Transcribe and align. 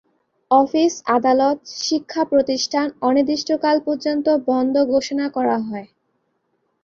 অফিস-আদালত, 0.51 1.57
শিক্ষা-প্রতিষ্ঠান 1.81 2.87
অনির্দিষ্টকাল 3.01 3.75
পর্যন্ত 3.85 4.27
বন্ধ 4.47 4.75
ঘোষণা 4.85 5.25
করা 5.29 5.57
হয়। 5.59 5.87